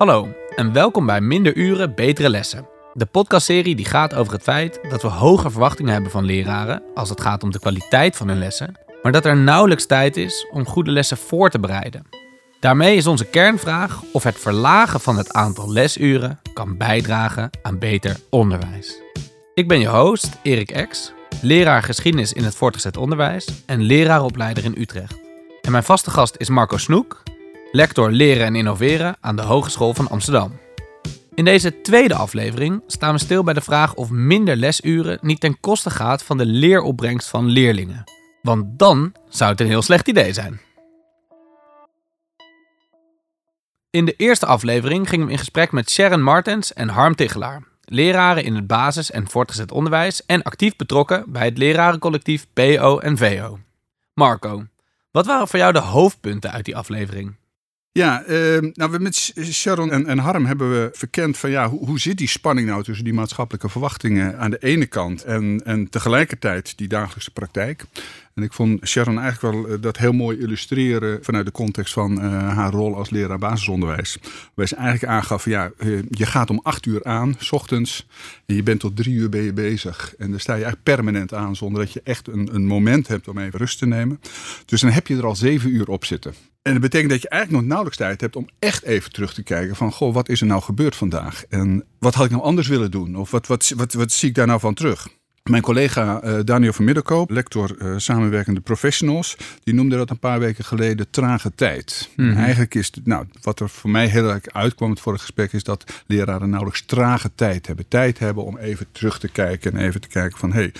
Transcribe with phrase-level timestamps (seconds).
[0.00, 2.68] Hallo en welkom bij Minder Uren, Betere Lessen.
[2.92, 7.08] De podcastserie die gaat over het feit dat we hoge verwachtingen hebben van leraren als
[7.08, 10.66] het gaat om de kwaliteit van hun lessen, maar dat er nauwelijks tijd is om
[10.66, 12.06] goede lessen voor te bereiden.
[12.60, 18.16] Daarmee is onze kernvraag of het verlagen van het aantal lesuren kan bijdragen aan beter
[18.30, 19.02] onderwijs.
[19.54, 21.12] Ik ben je host, Erik Ex,
[21.42, 25.18] leraar geschiedenis in het voortgezet onderwijs en leraaropleider in Utrecht.
[25.60, 27.22] En mijn vaste gast is Marco Snoek,
[27.72, 30.58] lector leren en innoveren aan de Hogeschool van Amsterdam.
[31.34, 35.60] In deze tweede aflevering staan we stil bij de vraag of minder lesuren niet ten
[35.60, 38.04] koste gaat van de leeropbrengst van leerlingen.
[38.42, 40.60] Want dan zou het een heel slecht idee zijn.
[43.90, 48.44] In de eerste aflevering gingen we in gesprek met Sharon Martens en Harm Tichelaar, leraren
[48.44, 53.58] in het basis- en voortgezet onderwijs en actief betrokken bij het lerarencollectief PO en VO.
[54.14, 54.66] Marco,
[55.10, 57.39] wat waren voor jou de hoofdpunten uit die aflevering?
[57.92, 62.18] Ja, uh, nou, met Sharon en, en, Harm hebben we verkend van ja, hoe, zit
[62.18, 66.88] die spanning nou tussen die maatschappelijke verwachtingen aan de ene kant en, en tegelijkertijd die
[66.88, 67.84] dagelijkse praktijk.
[68.34, 72.24] En ik vond Sharon eigenlijk wel eh, dat heel mooi illustreren vanuit de context van
[72.24, 74.18] uh, haar rol als leraar basisonderwijs.
[74.54, 78.06] Waar ze eigenlijk aangaf, ja, uh, je gaat om acht uur aan, s ochtends,
[78.46, 80.14] en je bent tot drie uur ben je bezig.
[80.18, 83.28] En daar sta je eigenlijk permanent aan, zonder dat je echt een, een moment hebt
[83.28, 84.20] om even rust te nemen.
[84.66, 86.34] Dus dan heb je er al zeven uur op zitten.
[86.70, 89.42] En dat betekent dat je eigenlijk nog nauwelijks tijd hebt om echt even terug te
[89.42, 91.44] kijken van, goh, wat is er nou gebeurd vandaag?
[91.48, 93.16] En wat had ik nou anders willen doen?
[93.16, 95.08] Of wat, wat, wat, wat zie ik daar nou van terug?
[95.42, 100.38] Mijn collega uh, Daniel van Middelkoop, lector uh, samenwerkende professionals, die noemde dat een paar
[100.38, 102.10] weken geleden trage tijd.
[102.16, 102.36] Mm -hmm.
[102.36, 105.64] Eigenlijk is het, nou, wat er voor mij heel erg uitkwam het vorige gesprek, is
[105.64, 107.88] dat leraren nauwelijks trage tijd hebben.
[107.88, 110.72] Tijd hebben om even terug te kijken en even te kijken van, hé, hey,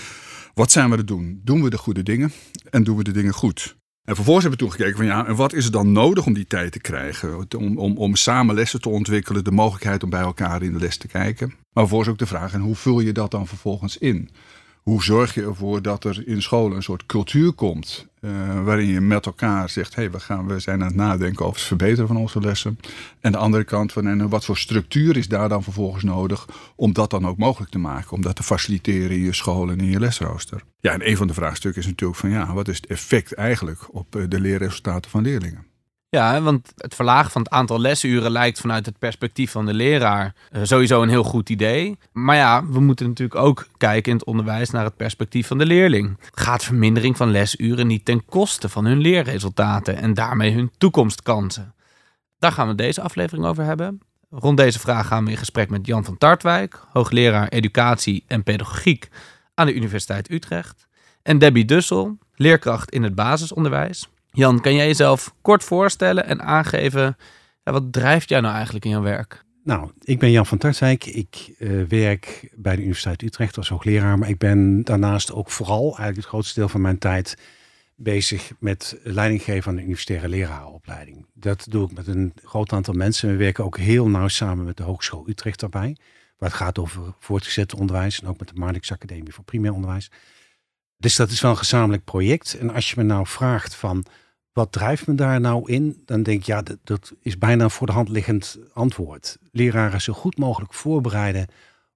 [0.53, 1.41] wat zijn we te doen?
[1.43, 2.31] Doen we de goede dingen
[2.69, 3.79] en doen we de dingen goed?
[4.03, 6.33] En vervolgens hebben we toen gekeken van ja, en wat is er dan nodig om
[6.33, 7.47] die tijd te krijgen?
[7.57, 10.97] Om, om, om samen lessen te ontwikkelen, de mogelijkheid om bij elkaar in de les
[10.97, 11.47] te kijken.
[11.47, 14.29] Maar vervolgens ook de vraag, en hoe vul je dat dan vervolgens in?
[14.81, 19.01] Hoe zorg je ervoor dat er in scholen een soort cultuur komt uh, waarin je
[19.01, 22.17] met elkaar zegt: hey, we, gaan, we zijn aan het nadenken over het verbeteren van
[22.17, 22.79] onze lessen.
[23.19, 26.93] En de andere kant van en wat voor structuur is daar dan vervolgens nodig om
[26.93, 29.89] dat dan ook mogelijk te maken, om dat te faciliteren in je school en in
[29.89, 30.63] je lesrooster.
[30.79, 33.95] Ja, en een van de vraagstukken is natuurlijk van ja, wat is het effect eigenlijk
[33.95, 35.70] op de leerresultaten van leerlingen?
[36.11, 40.33] Ja, want het verlagen van het aantal lesuren lijkt vanuit het perspectief van de leraar
[40.51, 41.97] uh, sowieso een heel goed idee.
[42.11, 45.65] Maar ja, we moeten natuurlijk ook kijken in het onderwijs naar het perspectief van de
[45.65, 46.17] leerling.
[46.31, 51.73] Gaat vermindering van lesuren niet ten koste van hun leerresultaten en daarmee hun toekomstkansen?
[52.39, 54.01] Daar gaan we deze aflevering over hebben.
[54.29, 59.09] Rond deze vraag gaan we in gesprek met Jan van Tartwijk, hoogleraar educatie en pedagogiek
[59.53, 60.87] aan de Universiteit Utrecht.
[61.23, 64.09] En Debbie Dussel, leerkracht in het basisonderwijs.
[64.31, 67.17] Jan, kan jij jezelf kort voorstellen en aangeven,
[67.63, 69.45] wat drijft jou nou eigenlijk in jouw werk?
[69.63, 71.05] Nou, ik ben Jan van Tartwijk.
[71.05, 75.83] Ik uh, werk bij de Universiteit Utrecht als hoogleraar, maar ik ben daarnaast ook vooral
[75.83, 77.37] eigenlijk het grootste deel van mijn tijd
[77.95, 81.25] bezig met leidinggeven aan de universitaire lerarenopleiding.
[81.33, 83.29] Dat doe ik met een groot aantal mensen.
[83.29, 85.97] We werken ook heel nauw samen met de Hogeschool Utrecht daarbij,
[86.37, 90.11] waar het gaat over voortgezet onderwijs en ook met de Marnix Academie voor Primair Onderwijs.
[90.97, 92.57] Dus dat is wel een gezamenlijk project.
[92.57, 94.05] En als je me nou vraagt van
[94.53, 96.01] wat drijft me daar nou in?
[96.05, 99.37] Dan denk ik, ja, dat, is bijna een voor de hand liggend antwoord.
[99.51, 101.47] Leraren zo goed mogelijk voorbereiden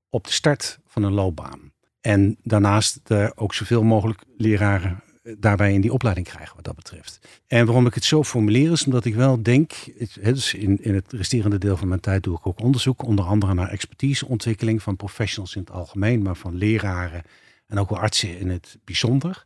[0.10, 1.74] op de start van een loopbaan.
[2.02, 5.04] En daarnaast er ook zoveel mogelijk leraren
[5.38, 7.20] daarbij in die opleiding krijgen wat dat betreft.
[7.48, 9.74] En waarom ik het zo formuleer is omdat ik wel denk,
[10.22, 13.54] dus in, in het resterende deel van mijn tijd doe ik ook onderzoek, onder andere
[13.54, 17.24] naar expertiseontwikkeling van professionals in het algemeen, maar van leraren
[17.68, 19.44] en ook wel artsen in het bijzonder.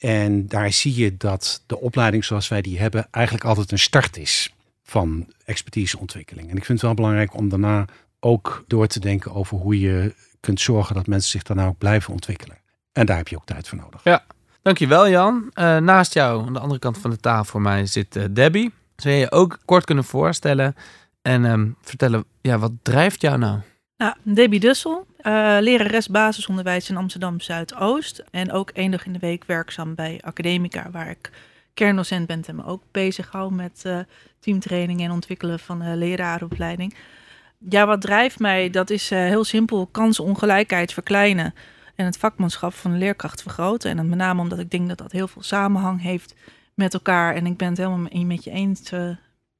[0.00, 4.16] En daar zie je dat de opleiding zoals wij die hebben eigenlijk altijd een start
[4.16, 6.50] is van expertiseontwikkeling.
[6.50, 7.84] En ik vind het wel belangrijk om daarna
[8.20, 12.12] ook door te denken over hoe je kunt zorgen dat mensen zich daarna ook blijven
[12.12, 12.58] ontwikkelen.
[12.92, 14.00] En daar heb je ook tijd voor nodig.
[14.04, 14.24] Ja,
[14.62, 15.50] dankjewel Jan.
[15.54, 18.72] Uh, naast jou, aan de andere kant van de tafel voor mij, zit uh, Debbie.
[18.96, 20.76] Zou je je ook kort kunnen voorstellen
[21.22, 23.58] en um, vertellen, ja, wat drijft jou nou?
[24.00, 28.24] Nou, Debbie Dussel, uh, lerares basisonderwijs in Amsterdam Zuidoost.
[28.30, 31.30] En ook één dag in de week werkzaam bij Academica, waar ik
[31.74, 33.98] kerndocent ben en me ook bezig hou met uh,
[34.38, 36.94] teamtraining en ontwikkelen van de lerarenopleiding.
[37.58, 38.70] Ja, wat drijft mij?
[38.70, 41.54] Dat is uh, heel simpel: kansenongelijkheid verkleinen
[41.94, 43.90] en het vakmanschap van de leerkracht vergroten.
[43.90, 46.34] En dat met name omdat ik denk dat dat heel veel samenhang heeft
[46.74, 47.34] met elkaar.
[47.34, 48.90] En ik ben het helemaal met je eens,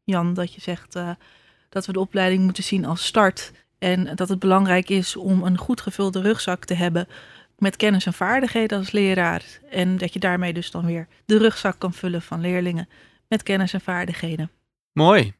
[0.04, 0.98] Jan, dat je zegt
[1.68, 5.58] dat we de opleiding moeten zien als start en dat het belangrijk is om een
[5.58, 7.08] goed gevulde rugzak te hebben
[7.58, 9.44] met kennis en vaardigheden als leraar.
[9.70, 12.88] En dat je daarmee dus dan weer de rugzak kan vullen van leerlingen
[13.28, 14.50] met kennis en vaardigheden.
[14.92, 15.32] Mooi.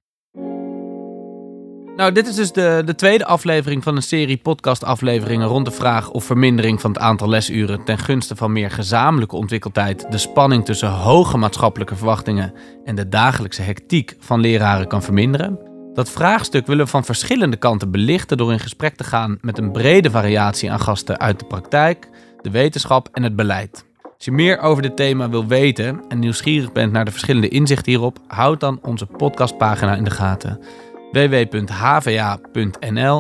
[1.97, 6.11] Nou, dit is dus de, de tweede aflevering van een serie podcastafleveringen rond de vraag
[6.11, 10.89] of vermindering van het aantal lesuren ten gunste van meer gezamenlijke ontwikkeltijd de spanning tussen
[10.89, 12.55] hoge maatschappelijke verwachtingen
[12.85, 15.70] en de dagelijkse hectiek van leraren kan verminderen.
[16.01, 19.73] Dat vraagstuk willen we van verschillende kanten belichten door in gesprek te gaan met een
[19.73, 22.09] brede variatie aan gasten uit de praktijk,
[22.41, 23.85] de wetenschap en het beleid.
[24.03, 27.93] Als je meer over dit thema wil weten en nieuwsgierig bent naar de verschillende inzichten
[27.93, 30.61] hierop, houd dan onze podcastpagina in de gaten
[31.13, 32.47] www.hva.nl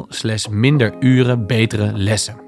[0.08, 0.94] slash minder
[1.94, 2.40] lessen.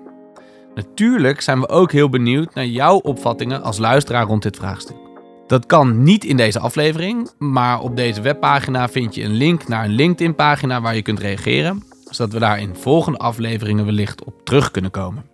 [0.74, 5.01] Natuurlijk zijn we ook heel benieuwd naar jouw opvattingen als luisteraar rond dit vraagstuk.
[5.52, 9.84] Dat kan niet in deze aflevering, maar op deze webpagina vind je een link naar
[9.84, 14.70] een LinkedIn-pagina waar je kunt reageren, zodat we daar in volgende afleveringen wellicht op terug
[14.70, 15.24] kunnen komen.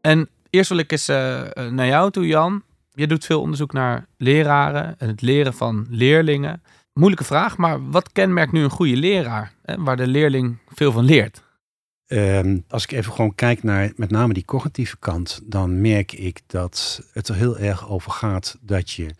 [0.00, 2.62] En eerst wil ik eens uh, naar jou toe, Jan.
[2.92, 6.62] Je doet veel onderzoek naar leraren en het leren van leerlingen.
[6.92, 11.04] Moeilijke vraag, maar wat kenmerkt nu een goede leraar, hè, waar de leerling veel van
[11.04, 11.42] leert?
[12.06, 16.40] Ehm, als ik even gewoon kijk naar met name die cognitieve kant, dan merk ik
[16.46, 19.10] dat het er heel erg over gaat dat je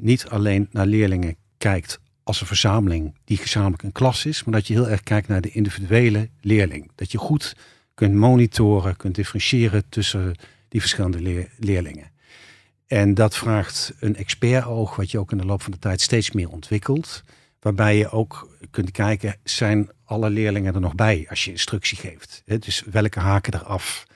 [0.00, 4.66] niet alleen naar leerlingen kijkt als een verzameling die gezamenlijk een klas is, maar dat
[4.66, 6.90] je heel erg kijkt naar de individuele leerling.
[6.94, 7.56] Dat je goed
[7.94, 10.34] kunt monitoren, kunt differentiëren tussen
[10.68, 12.10] die verschillende leerlingen.
[12.86, 16.30] En dat vraagt een expertoog, wat je ook in de loop van de tijd steeds
[16.30, 17.24] meer ontwikkelt.
[17.60, 22.42] Waarbij je ook kunt kijken, zijn alle leerlingen er nog bij als je instructie geeft?
[22.58, 24.06] Dus welke haken eraf?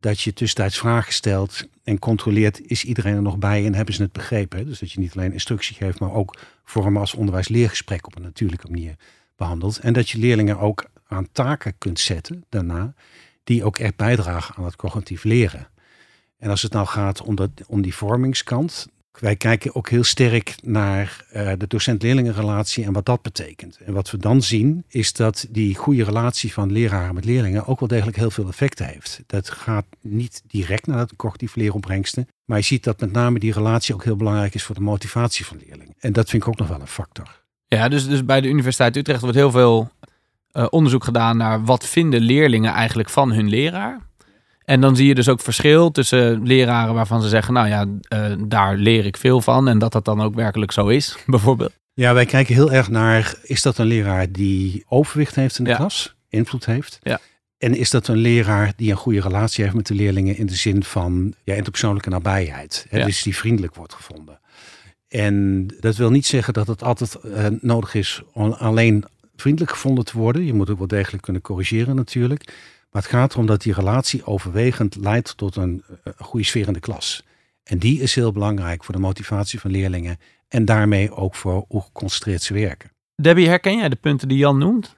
[0.00, 4.02] Dat je tussentijds vragen stelt en controleert, is iedereen er nog bij en hebben ze
[4.02, 4.66] het begrepen?
[4.66, 8.70] Dus dat je niet alleen instructie geeft, maar ook vormen als onderwijs-leergesprek op een natuurlijke
[8.70, 8.96] manier
[9.36, 9.78] behandelt.
[9.78, 12.94] En dat je leerlingen ook aan taken kunt zetten daarna,
[13.44, 15.68] die ook echt bijdragen aan het cognitief leren.
[16.38, 18.88] En als het nou gaat om, dat, om die vormingskant,
[19.18, 23.78] wij kijken ook heel sterk naar uh, de docent-leerlingenrelatie en wat dat betekent.
[23.84, 27.80] En wat we dan zien is dat die goede relatie van leraren met leerlingen ook
[27.80, 29.22] wel degelijk heel veel effecten heeft.
[29.26, 33.52] Dat gaat niet direct naar het cognitief leeropbrengsten, maar je ziet dat met name die
[33.52, 35.94] relatie ook heel belangrijk is voor de motivatie van leerlingen.
[35.98, 37.42] En dat vind ik ook nog wel een factor.
[37.66, 39.90] Ja, dus, dus bij de Universiteit Utrecht wordt heel veel
[40.52, 44.08] uh, onderzoek gedaan naar wat vinden leerlingen eigenlijk van hun leraar.
[44.70, 48.36] En dan zie je dus ook verschil tussen leraren waarvan ze zeggen, nou ja, uh,
[48.46, 49.68] daar leer ik veel van.
[49.68, 51.72] En dat dat dan ook werkelijk zo is, bijvoorbeeld.
[51.92, 55.74] Ja, wij kijken heel erg naar, is dat een leraar die overwicht heeft in de
[55.74, 56.98] klas, invloed heeft?
[57.02, 57.18] Ja.
[57.58, 60.54] En is dat een leraar die een goede relatie heeft met de leerlingen in de
[60.54, 62.86] zin van ja, interpersoonlijke nabijheid?
[62.88, 62.98] Hè?
[62.98, 63.04] Ja.
[63.04, 64.40] Dus die vriendelijk wordt gevonden.
[65.08, 69.04] En dat wil niet zeggen dat het altijd uh, nodig is om alleen
[69.36, 70.44] vriendelijk gevonden te worden.
[70.44, 72.52] Je moet ook wel degelijk kunnen corrigeren natuurlijk.
[72.90, 76.72] Maar het gaat erom dat die relatie overwegend leidt tot een, een goede sfeer in
[76.72, 77.24] de klas.
[77.62, 81.82] En die is heel belangrijk voor de motivatie van leerlingen en daarmee ook voor hoe
[81.82, 82.90] geconcentreerd ze werken.
[83.14, 84.96] Debbie, herken jij de punten die Jan noemt?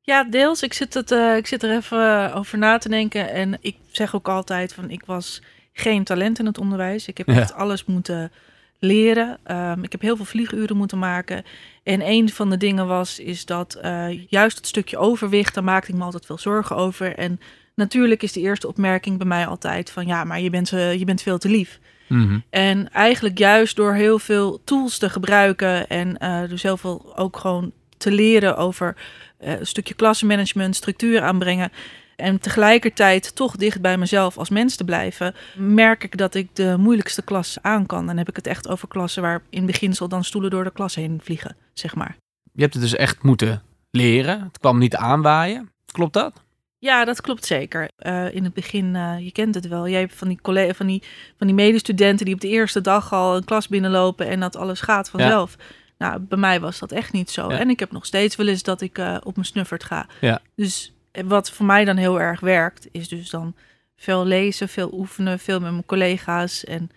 [0.00, 0.62] Ja, deels.
[0.62, 3.30] Ik zit, het, uh, ik zit er even over na te denken.
[3.30, 5.42] En ik zeg ook altijd van ik was
[5.72, 7.06] geen talent in het onderwijs.
[7.06, 8.32] Ik heb echt alles moeten
[8.78, 9.38] leren.
[9.50, 11.44] Um, ik heb heel veel vlieguren moeten maken.
[11.82, 15.90] En een van de dingen was, is dat uh, juist het stukje overwicht, daar maakte
[15.90, 17.16] ik me altijd veel zorgen over.
[17.16, 17.40] En
[17.74, 21.04] natuurlijk is de eerste opmerking bij mij altijd van, ja, maar je bent, uh, je
[21.04, 21.80] bent veel te lief.
[22.08, 22.42] Mm -hmm.
[22.50, 27.36] En eigenlijk juist door heel veel tools te gebruiken en uh, dus heel veel ook
[27.36, 28.96] gewoon te leren over
[29.38, 31.72] een stukje klassenmanagement, structuur aanbrengen,
[32.16, 36.76] en tegelijkertijd toch dicht bij mezelf als mens te blijven, merk ik dat ik de
[36.78, 38.06] moeilijkste klas aan kan.
[38.06, 40.94] Dan heb ik het echt over klassen waar in beginsel dan stoelen door de klas
[40.94, 42.16] heen vliegen, zeg maar.
[42.52, 44.42] Je hebt het dus echt moeten leren.
[44.42, 45.70] Het kwam niet aanwaaien.
[45.92, 46.44] Klopt dat?
[46.78, 47.88] Ja, dat klopt zeker.
[47.98, 49.88] Uh, in het begin, uh, je kent het wel.
[49.88, 51.02] Jij hebt van die, collega, van die,
[51.38, 54.80] van die medestudenten die op de eerste dag al een klas binnenlopen en dat alles
[54.80, 55.56] gaat vanzelf.
[55.58, 55.64] Ja.
[55.98, 57.50] Nou, bij mij was dat echt niet zo.
[57.50, 57.58] Ja.
[57.58, 60.06] En ik heb nog steeds wel eens dat ik uh, op mijn snuffert ga.
[60.20, 60.40] Ja.
[60.54, 60.92] Dus
[61.24, 63.54] wat voor mij dan heel erg werkt, is dus dan
[63.96, 66.90] veel lezen, veel oefenen, veel met mijn collega's en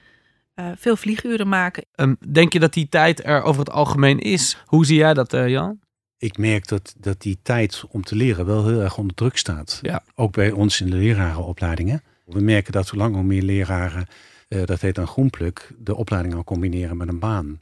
[0.56, 1.86] uh, veel vlieguren maken.
[1.96, 4.58] Um, denk je dat die tijd er over het algemeen is?
[4.66, 5.80] Hoe zie jij dat, uh, Jan?
[6.18, 9.80] Ik merk dat, dat die tijd om te leren wel heel erg onder druk staat.
[9.82, 10.04] Ja.
[10.16, 12.04] Ook bij ons in de lerarenopleidingen.
[12.26, 14.08] We merken dat hoe langer hoe meer leraren,
[14.50, 17.60] uh, dat heet dan groenpluk, de opleiding al combineren met een baan.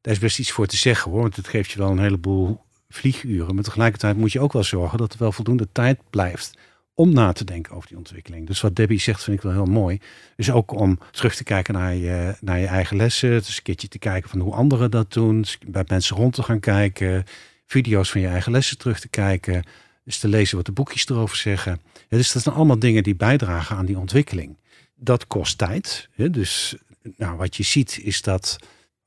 [0.00, 2.60] Daar is best iets voor te zeggen hoor, want het geeft je wel een heleboel
[2.88, 3.54] vlieguren.
[3.54, 6.58] Maar tegelijkertijd moet je ook wel zorgen dat er wel voldoende tijd blijft
[6.98, 8.46] om na te denken over die ontwikkeling.
[8.46, 10.00] Dus wat Debbie zegt vind ik wel heel mooi.
[10.36, 13.30] Dus ook om terug te kijken naar je, naar je eigen lessen.
[13.30, 15.40] Dus een keertje te kijken van hoe anderen dat doen.
[15.40, 17.24] Dus bij mensen rond te gaan kijken.
[17.66, 19.64] Video's van je eigen lessen terug te kijken.
[20.04, 21.80] Dus te lezen wat de boekjes erover zeggen.
[22.08, 24.56] Ja, dus dat zijn allemaal dingen die bijdragen aan die ontwikkeling.
[24.94, 26.08] Dat kost tijd.
[26.16, 26.76] Dus
[27.16, 28.58] nou, wat je ziet is dat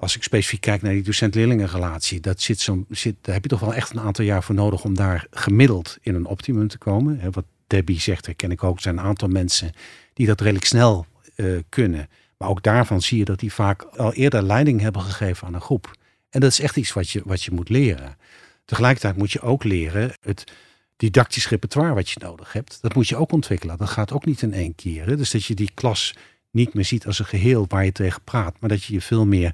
[0.02, 3.60] Als ik specifiek kijk naar die docent-leerlingenrelatie, dat zit zo, zit, daar heb je toch
[3.60, 7.32] wel echt een aantal jaar voor nodig om daar gemiddeld in een optimum te komen.
[7.32, 9.72] Wat Debbie zegt, herken ik ook, zijn een aantal mensen
[10.14, 11.06] die dat redelijk snel
[11.36, 12.10] eh, kunnen.
[12.38, 15.62] Maar ook daarvan zie je dat die vaak al eerder leiding hebben gegeven aan een
[15.62, 15.98] groep.
[16.30, 18.18] En dat is echt iets wat je, wat je moet leren.
[18.66, 20.52] Tegelijkertijd moet je ook leren het
[20.98, 22.78] didactisch repertoire wat je nodig hebt.
[22.82, 23.78] Dat moet je ook ontwikkelen.
[23.78, 25.06] Dat gaat ook niet in één keer.
[25.06, 25.18] Hè?
[25.18, 26.16] Dus dat je die klas
[26.52, 28.56] niet meer ziet als een geheel waar je tegen praat.
[28.60, 29.54] Maar dat je je veel meer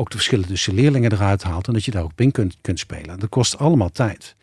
[0.00, 1.66] ook de verschillen tussen leerlingen eruit haalt.
[1.66, 3.18] En dat je daar ook in kunt, kunt spelen.
[3.18, 4.36] Dat kost allemaal tijd.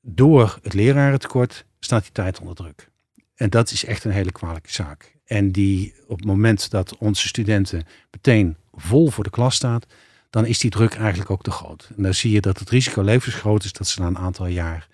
[0.00, 2.90] Door het lerarentekort staat die tijd onder druk.
[3.34, 5.18] En dat is echt een hele kwalijke zaak.
[5.24, 9.86] En die op het moment dat onze studenten meteen vol voor de klas staat,
[10.30, 11.90] dan is die druk eigenlijk ook te groot.
[11.96, 14.88] En dan zie je dat het risico levensgroot is dat ze na een aantal jaar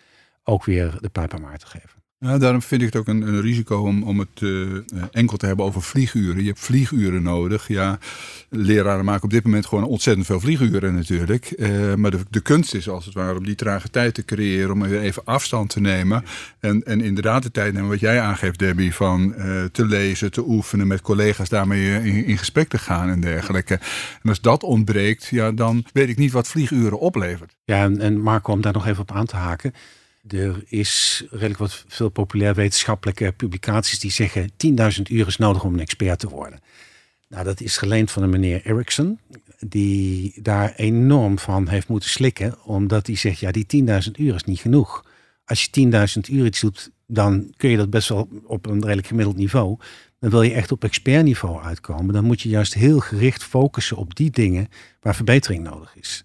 [0.45, 1.91] ook weer de pijp aan maar te geven.
[2.19, 4.79] Ja, daarom vind ik het ook een, een risico om, om het uh,
[5.11, 6.41] enkel te hebben over vlieguren.
[6.41, 7.69] Je hebt vlieguren nodig.
[7.69, 7.99] Ja,
[8.51, 11.53] leraren maken op dit moment gewoon ontzettend veel vlieguren natuurlijk.
[11.57, 14.71] Uh, maar de, de kunst is als het ware om die trage tijd te creëren,
[14.71, 16.25] om even afstand te nemen.
[16.61, 19.35] En, en inderdaad de tijd nemen, wat jij aangeeft Debbie, van
[19.73, 23.75] te lezen, te oefenen, met collega's daarmee in, in, gesprek te gaan en dergelijke.
[24.23, 27.57] En als dat ontbreekt, ja, dan weet ik niet wat vlieguren oplevert.
[27.65, 29.73] Ja, en, en Marco, om daar nog even op aan te haken.
[30.29, 35.75] Er is redelijk wat veel populair wetenschappelijke publicaties die zeggen 10.000 uur is nodig om
[35.75, 36.61] een expert te worden.
[37.29, 39.19] Nou, dat is geleend van een meneer Erickson,
[39.61, 44.45] die daar enorm van heeft moeten slikken, omdat hij zegt, ja, die 10.000 uur is
[44.45, 45.05] niet genoeg.
[45.45, 45.89] Als je
[46.29, 49.79] 10.000 uur iets doet, dan kun je dat best wel op een redelijk gemiddeld niveau.
[50.19, 52.15] Dan wil je echt op expertniveau uitkomen.
[52.15, 54.69] Dan moet je juist heel gericht focussen op die dingen
[55.01, 56.25] waar verbetering nodig is.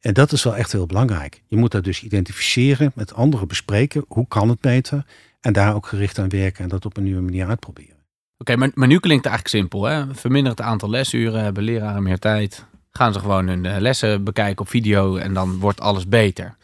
[0.00, 1.42] En dat is wel echt heel belangrijk.
[1.46, 4.04] Je moet dat dus identificeren, met anderen bespreken.
[4.08, 5.04] Hoe kan het beter?
[5.40, 7.96] En daar ook gericht aan werken en dat op een nieuwe manier uitproberen.
[8.38, 9.84] Oké, maar, maar nu klinkt het eigenlijk simpel.
[9.84, 10.14] Hè?
[10.14, 12.64] Verminder het aantal lesuren, hebben leraren meer tijd.
[12.90, 16.56] Gaan ze gewoon hun eh, lessen bekijken op video en dan wordt alles beter.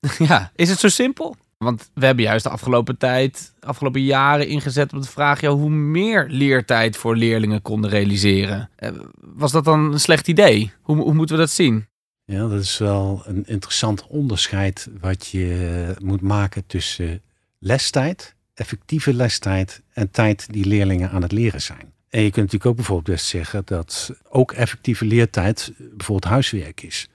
[0.28, 1.36] ja, is het zo simpel?
[1.58, 5.70] Want we hebben juist de afgelopen tijd, afgelopen jaren ingezet op de vraag ja, hoe
[5.70, 8.70] meer leertijd voor leerlingen konden realiseren.
[8.76, 8.90] Eh,
[9.20, 10.72] was dat dan een slecht idee?
[10.82, 11.86] Hoe, hoe moeten we dat zien?
[12.26, 17.22] Ja, dat is wel een interessant onderscheid wat je moet maken tussen
[17.58, 21.92] lestijd, effectieve lestijd en tijd die leerlingen aan het leren zijn.
[22.08, 27.08] En je kunt natuurlijk ook bijvoorbeeld best zeggen dat ook effectieve leertijd bijvoorbeeld huiswerk is.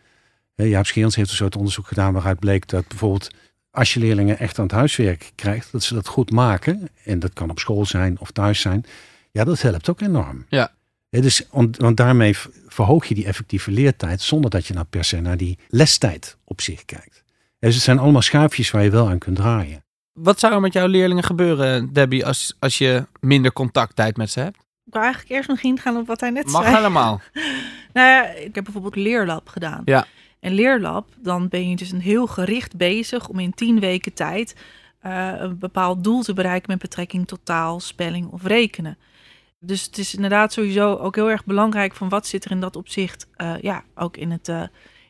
[0.56, 3.30] Jaap Scheerens heeft een soort onderzoek gedaan waaruit bleek dat bijvoorbeeld
[3.72, 7.34] als je leerlingen echt aan het huiswerk krijgt, dat ze dat goed maken, en dat
[7.34, 8.86] kan op school zijn of thuis zijn,
[9.32, 10.46] ja, dat helpt ook enorm.
[10.50, 10.74] Ja.
[11.20, 12.36] Dus, want daarmee
[12.68, 16.62] verhoog je die effectieve leertijd zonder dat je nou per se naar die lestijd op
[16.62, 17.24] zich kijkt.
[17.60, 19.84] Dus het zijn allemaal schuifjes waar je wel aan kunt draaien.
[20.13, 24.39] Wat zou er met jouw leerlingen gebeuren, Debbie, als, als je minder contacttijd met ze
[24.39, 24.58] hebt?
[24.86, 26.65] Ik wil eigenlijk eerst nog ingaan op wat hij net Mag zei.
[26.65, 27.22] Mag helemaal.
[27.94, 29.82] nou ja, ik heb bijvoorbeeld leerlab gedaan.
[29.86, 30.06] Ja.
[30.39, 34.56] En leerlab, dan ben je dus een heel gericht bezig om in tien weken tijd
[35.06, 38.98] uh, een bepaald doel te bereiken met betrekking tot taal, spelling of rekenen.
[39.63, 42.75] Dus het is inderdaad sowieso ook heel erg belangrijk van wat zit er in dat
[42.75, 44.63] opzicht, uh, ja, ook in het, uh,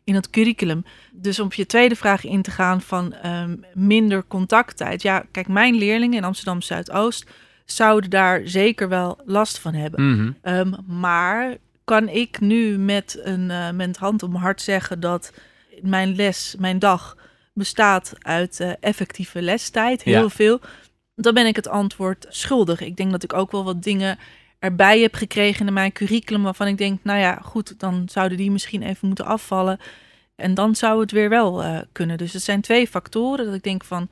[0.04, 0.86] in het curriculum.
[1.12, 5.02] Dus om op je tweede vraag in te gaan van um, minder contacttijd.
[5.02, 7.30] Ja, kijk, mijn leerlingen in Amsterdam Zuidoost
[7.66, 10.04] zouden daar zeker wel last van hebben.
[10.04, 10.54] Mm -hmm.
[10.54, 15.34] um, maar kan ik nu met een uh, met hand op mijn hart zeggen dat
[15.82, 17.18] mijn les, mijn dag
[17.54, 20.30] bestaat uit effectieve lestijd, heel Ja.
[20.30, 20.60] veel.
[21.16, 22.82] Dan ben ik het antwoord schuldig.
[22.82, 24.18] Ik denk dat ik ook wel wat dingen
[24.62, 28.52] erbij heb gekregen in mijn curriculum waarvan ik denk, nou ja, goed, dan zouden die
[28.52, 29.80] misschien even moeten afvallen.
[30.36, 32.18] En dan zou het weer wel uh, kunnen.
[32.18, 34.10] Dus het zijn twee factoren dat ik denk van,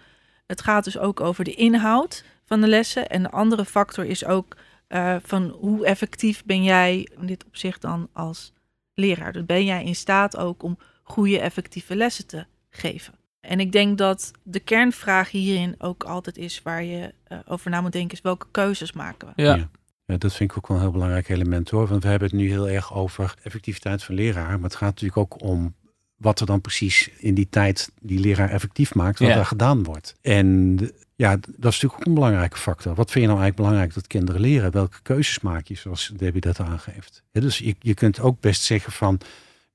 [0.48, 3.10] het gaat dus ook over de inhoud van de lessen.
[3.10, 4.56] En de andere factor is ook
[4.88, 8.54] uh, van hoe effectief ben jij in dit opzicht dan als
[8.94, 9.34] leraar.
[9.34, 13.14] Dus ben jij in staat ook om goede effectieve lessen te geven.
[13.40, 17.82] En ik denk dat de kernvraag hierin ook altijd is waar je uh, over na
[17.82, 19.44] moet denken, is welke keuzes maken we.
[19.44, 19.70] Ja.
[20.10, 20.14] Ja.
[20.14, 21.88] Ja, dat vind ik ook wel een heel belangrijk element hoor.
[21.88, 24.52] Want we hebben het nu heel erg over effectiviteit van leraar.
[24.52, 25.74] Maar het gaat natuurlijk ook om
[26.16, 29.38] wat er dan precies in die tijd die leraar effectief maakt, wat Ja.
[29.38, 30.16] er gedaan wordt.
[30.22, 30.78] En
[31.16, 32.96] ja, dat is natuurlijk ook een belangrijke factor.
[32.96, 34.72] Wat vind je nou eigenlijk belangrijk dat kinderen leren?
[34.72, 37.24] Welke keuzes maak je, zoals Debbie dat aangeeft?
[37.32, 39.20] Ja, dus je, je kunt ook best zeggen van,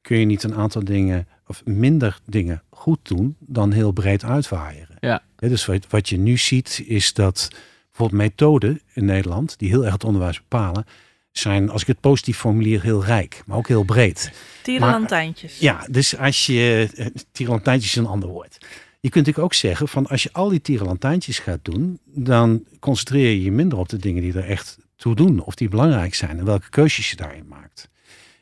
[0.00, 4.96] kun je niet een aantal dingen of minder dingen goed doen dan heel breed uitwaaieren?
[5.00, 5.22] Ja.
[5.36, 7.48] dus wat, wat je nu ziet is dat
[7.96, 10.86] bijvoorbeeld methoden in Nederland, die heel erg het onderwijs bepalen,
[11.30, 14.32] zijn, als ik het positief formulier, heel rijk, maar ook heel breed.
[14.62, 15.58] Tierenlantijntjes.
[15.58, 18.58] Ja, dus als je, eh, tierenlantijntjes is een ander woord.
[19.00, 23.30] Je kunt natuurlijk ook zeggen van als je al die tierenlantijntjes gaat doen, dan concentreer
[23.30, 26.38] je je minder op de dingen die er echt toe doen of die belangrijk zijn
[26.38, 27.88] en welke keuzes je daarin maakt.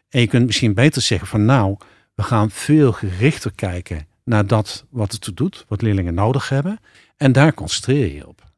[0.08, 1.76] En je kunt misschien beter zeggen van nou,
[2.14, 6.78] we gaan veel gerichter kijken naar dat wat het doet, wat leerlingen nodig hebben.
[7.16, 8.51] En daar concentreer je op.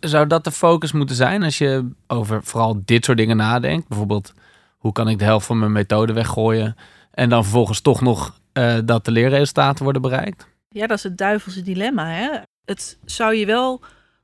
[0.00, 3.88] Zou dat de focus moeten zijn als je over vooral dit soort dingen nadenkt?
[3.88, 4.32] Bijvoorbeeld,
[4.78, 6.76] hoe kan ik de helft van mijn methode weggooien
[7.10, 10.46] en dan vervolgens toch nog uh, dat de leerresultaten worden bereikt?
[10.68, 12.06] Ja, dat is het duivelse dilemma.
[12.06, 12.28] Hè?
[12.64, 13.80] Het zou je wel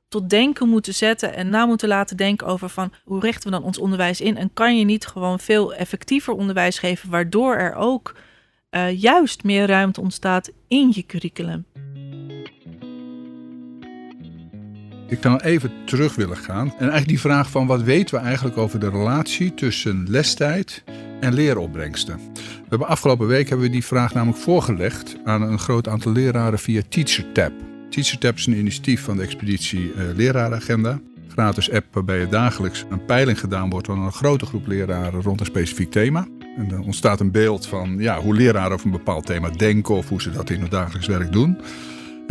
[0.07, 3.65] tot denken moeten zetten en na moeten laten denken over van hoe richten we dan
[3.65, 8.15] ons onderwijs in en kan je niet gewoon veel effectiever onderwijs geven waardoor er ook
[8.71, 11.65] uh, juist meer ruimte ontstaat in je curriculum.
[15.11, 16.67] Ik zou even terug willen gaan.
[16.67, 20.83] En eigenlijk die vraag van wat weten we eigenlijk over de relatie tussen lestijd
[21.19, 22.19] en leeropbrengsten.
[22.33, 26.59] We hebben afgelopen week hebben we die vraag namelijk voorgelegd aan een groot aantal leraren
[26.59, 27.51] via TeacherTap.
[27.89, 30.99] TeacherTap is een initiatief van de expeditie uh, Lerarenagenda.
[31.27, 35.39] Gratis app waarbij er dagelijks een peiling gedaan wordt van een grote groep leraren rond
[35.39, 36.27] een specifiek thema.
[36.57, 40.09] En er ontstaat een beeld van ja, hoe leraren over een bepaald thema denken of
[40.09, 41.57] hoe ze dat in het dagelijks werk doen.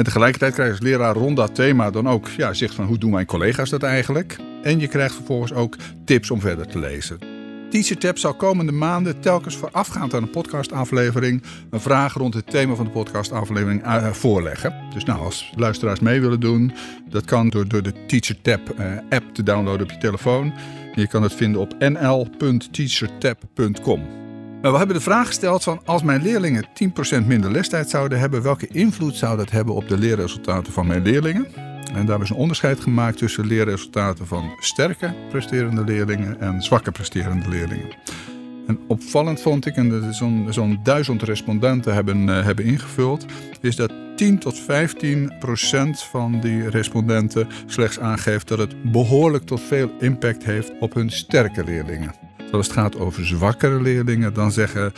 [0.00, 2.98] En tegelijkertijd krijg je als leraar rond dat thema dan ook ja, zicht van hoe
[2.98, 4.36] doen mijn collega's dat eigenlijk.
[4.62, 7.18] En je krijgt vervolgens ook tips om verder te lezen.
[7.70, 12.84] TeacherTap zal komende maanden telkens voorafgaand aan een podcastaflevering een vraag rond het thema van
[12.84, 14.74] de podcastaflevering uh, voorleggen.
[14.94, 16.72] Dus nou, als luisteraars mee willen doen,
[17.08, 20.52] dat kan door, door de TeacherTap uh, app te downloaden op je telefoon.
[20.94, 24.19] Je kan het vinden op nl.teachertap.com.
[24.60, 26.66] Nou, we hebben de vraag gesteld van als mijn leerlingen
[27.22, 31.02] 10% minder lestijd zouden hebben, welke invloed zou dat hebben op de leerresultaten van mijn
[31.02, 31.46] leerlingen?
[31.94, 37.48] En daar is een onderscheid gemaakt tussen leerresultaten van sterke presterende leerlingen en zwakke presterende
[37.48, 37.88] leerlingen.
[38.66, 43.26] En opvallend vond ik, en zo'n zo'n duizend respondenten hebben, uh, hebben ingevuld,
[43.60, 49.60] is dat 10 tot 15 procent van die respondenten slechts aangeeft dat het behoorlijk tot
[49.60, 52.29] veel impact heeft op hun sterke leerlingen.
[52.52, 54.96] Als het gaat over zwakkere leerlingen, dan zeggen 60%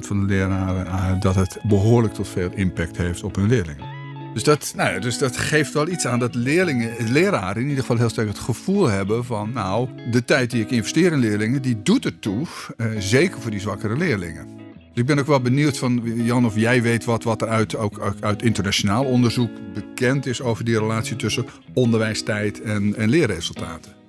[0.00, 4.02] van de leraren uh, dat het behoorlijk tot veel impact heeft op hun leerlingen.
[4.34, 7.96] Dus dat, nou dus dat geeft wel iets aan dat leerlingen, leraren in ieder geval
[7.96, 9.52] heel sterk het gevoel hebben van...
[9.52, 12.46] nou, de tijd die ik investeer in leerlingen, die doet het toe.
[12.76, 14.46] Uh, zeker voor die zwakkere leerlingen.
[14.76, 17.76] Dus ik ben ook wel benieuwd van, Jan, of jij weet wat, wat er uit,
[17.76, 20.42] ook, uit internationaal onderzoek bekend is...
[20.42, 24.03] over die relatie tussen onderwijstijd en, en leerresultaten.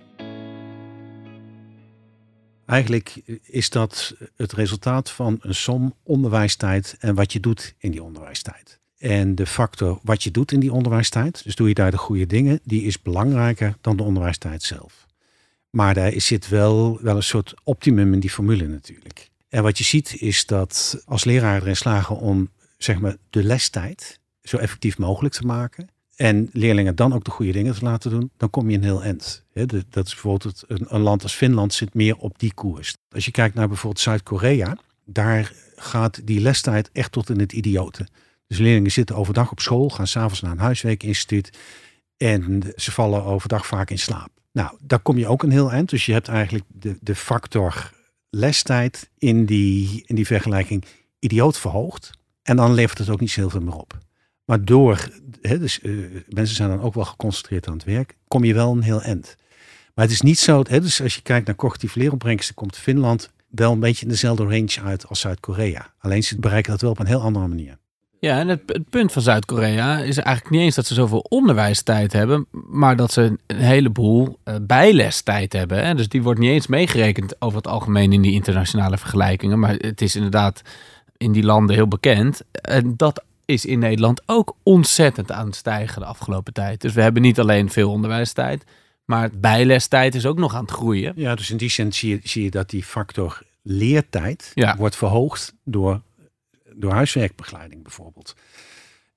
[2.65, 8.03] Eigenlijk is dat het resultaat van een som onderwijstijd en wat je doet in die
[8.03, 8.79] onderwijstijd.
[8.97, 12.25] En de factor wat je doet in die onderwijstijd, dus doe je daar de goede
[12.25, 15.05] dingen, die is belangrijker dan de onderwijstijd zelf.
[15.69, 19.29] Maar daar zit wel, wel een soort optimum in die formule natuurlijk.
[19.49, 24.19] En wat je ziet is dat als leraar erin slagen om zeg maar, de lestijd
[24.43, 25.89] zo effectief mogelijk te maken.
[26.15, 29.03] En leerlingen dan ook de goede dingen te laten doen, dan kom je een heel
[29.03, 29.43] eind.
[29.89, 32.95] Dat is bijvoorbeeld een, een land als Finland zit meer op die koers.
[33.09, 38.07] Als je kijkt naar bijvoorbeeld Zuid-Korea, daar gaat die lestijd echt tot in het idiote.
[38.47, 41.57] Dus leerlingen zitten overdag op school, gaan s'avonds naar een huiswerkinstituut.
[42.17, 44.29] En ze vallen overdag vaak in slaap.
[44.51, 45.89] Nou, daar kom je ook een heel eind.
[45.89, 47.91] Dus je hebt eigenlijk de, de factor
[48.29, 50.85] lestijd in die, in die vergelijking
[51.19, 52.11] idioot verhoogd.
[52.43, 53.97] En dan levert het ook niet zo heel veel meer op.
[54.45, 55.09] Maar door,
[55.41, 58.71] hè, dus, uh, mensen zijn dan ook wel geconcentreerd aan het werk, kom je wel
[58.71, 59.35] een heel eind.
[59.93, 63.29] Maar het is niet zo, hè, dus als je kijkt naar cognitief leeropbrengsten, komt Finland
[63.49, 65.93] wel een beetje in dezelfde range uit als Zuid-Korea.
[65.99, 67.77] Alleen ze bereiken dat wel op een heel andere manier.
[68.19, 72.47] Ja, en het, punt van Zuid-Korea is eigenlijk niet eens dat ze zoveel onderwijstijd hebben,
[72.51, 75.85] maar dat ze een heleboel uh, bijlestijd hebben.
[75.85, 75.95] Hè?
[75.95, 79.59] Dus die wordt niet eens meegerekend over het algemeen in die internationale vergelijkingen.
[79.59, 80.61] Maar het is inderdaad
[81.17, 82.41] in die landen heel bekend.
[82.51, 86.81] En dat is in Nederland ook ontzettend aan het stijgen de afgelopen tijd.
[86.81, 88.63] Dus we hebben niet alleen veel onderwijstijd,
[89.05, 91.13] maar bijlestijd is ook nog aan het groeien.
[91.15, 95.53] Ja, dus in die zin zie je, zie je dat die factor leertijd wordt verhoogd
[95.63, 96.01] door
[96.75, 98.35] door huiswerkbegeleiding bijvoorbeeld.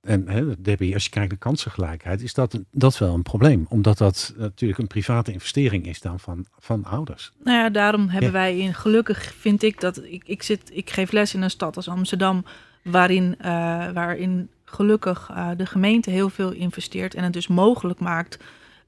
[0.01, 3.67] En hè, Debbie, als je kijkt naar kansengelijkheid, is dat, dat wel een probleem.
[3.69, 7.33] Omdat dat natuurlijk een private investering is dan van, van ouders.
[7.43, 11.13] Nou ja, daarom hebben wij in, gelukkig vind ik dat, ik, ik, zit, ik geef
[11.13, 12.45] les in een stad als Amsterdam,
[12.91, 13.47] waarin, uh,
[13.91, 18.39] waarin gelukkig uh, de gemeente heel veel investeert en het dus mogelijk maakt,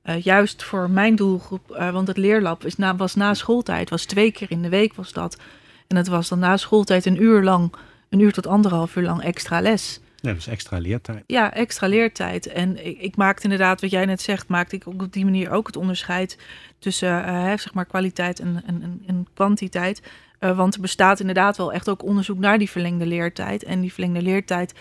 [0.04, 4.32] uh, juist voor mijn doelgroep, want het leerlab is na, was na schooltijd, was twee
[4.32, 5.38] keer in de week was dat.
[5.86, 7.72] En het was dan na schooltijd een uur lang
[8.10, 10.00] een uur tot anderhalf uur lang extra les.
[10.16, 11.24] Ja, dus extra leertijd.
[11.26, 12.46] Ja, extra leertijd.
[12.46, 15.50] En ik, ik maakte inderdaad, wat jij net zegt, maakte ik ook op die manier
[15.50, 16.38] ook het onderscheid
[16.78, 20.02] tussen uh, zeg maar kwaliteit en, en, en kwantiteit.
[20.40, 23.62] Uh, want er bestaat inderdaad wel echt ook onderzoek naar die verlengde leertijd.
[23.64, 24.74] En die verlengde leertijd,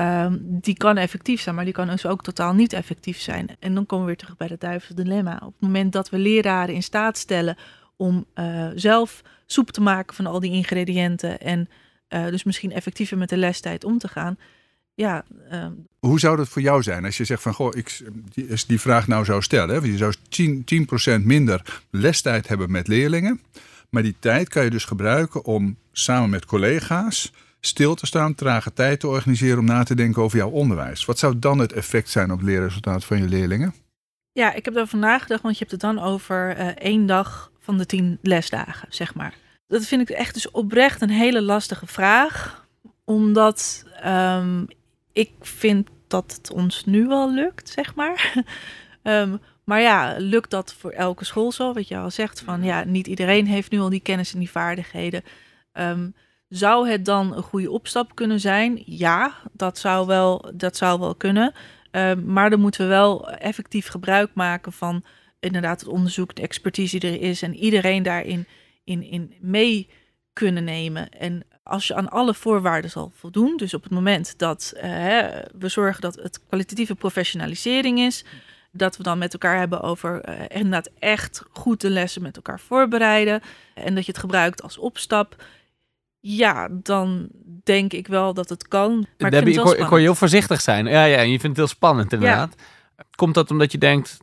[0.00, 3.48] um, die kan effectief zijn, maar die kan dus ook totaal niet effectief zijn.
[3.58, 5.34] En dan komen we weer terug bij het duivelse dilemma.
[5.34, 7.56] Op het moment dat we leraren in staat stellen
[7.96, 11.68] om eh, zelf soep te maken van al die ingrediënten en
[12.08, 14.38] eh, dus misschien effectiever met de lestijd om te gaan.
[14.94, 18.46] Ja, ehm, Hoe zou dat voor jou zijn als je zegt van goh, ik, die,
[18.66, 23.40] die vraag nou zou stellen, hè, je zou 10%, 10 minder lestijd hebben met leerlingen,
[23.92, 28.72] maar die tijd kan je dus gebruiken om samen met collega's stil te staan, trage
[28.72, 31.04] tijd te organiseren om na te denken over jouw onderwijs.
[31.04, 33.74] Wat zou dan het effect zijn op het leerresultaat van je leerlingen?
[34.32, 37.78] Ja, ik heb daarover nagedacht, want je hebt het dan over eh, één dag van
[37.78, 39.34] de tien lesdagen, zeg maar.
[39.66, 42.66] Dat vind ik echt dus oprecht een hele lastige vraag,
[43.04, 44.64] omdat ehm,
[45.12, 48.32] ik vind dat het ons nu wel lukt, zeg maar.
[49.02, 49.36] Ehm,
[49.72, 51.72] maar ja, lukt dat voor elke school zo?
[51.72, 54.50] Wat je al zegt, van ja, niet iedereen heeft nu al die kennis en die
[54.50, 55.22] vaardigheden.
[55.72, 56.10] Ehm,
[56.48, 58.82] zou het dan een goede opstap kunnen zijn?
[58.86, 61.52] Ja, dat zou wel, dat zou wel kunnen.
[61.90, 65.04] Ehm, maar dan moeten we wel effectief gebruik maken van
[65.40, 68.46] inderdaad het onderzoek, de expertise die er is en iedereen daarin
[68.84, 69.88] in, in mee
[70.32, 71.08] kunnen nemen.
[71.10, 74.90] En als je aan alle voorwaarden zal voldoen, dus op het moment dat eh,
[75.58, 78.24] we zorgen dat het kwalitatieve professionalisering is,
[78.72, 82.60] dat we dan met elkaar hebben over eh, inderdaad echt goed de lessen met elkaar
[82.60, 83.40] voorbereiden
[83.74, 85.44] en dat je het gebruikt als opstap.
[86.20, 87.28] Ja, dan
[87.64, 89.06] denk ik wel dat het kan.
[89.18, 90.86] Maar Debbie, ik, ik, vind het hoor, wel ik hoor je heel voorzichtig zijn.
[90.86, 92.54] Ja, ja, en je vindt het heel spannend inderdaad.
[93.14, 94.18] Komt dat omdat je denkt,